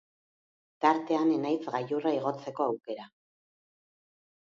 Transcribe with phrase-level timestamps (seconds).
[0.85, 3.07] Tartean Enaitz gailurra igotzeko aukera.